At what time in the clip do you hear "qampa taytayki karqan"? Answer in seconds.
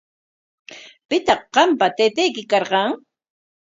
1.53-2.89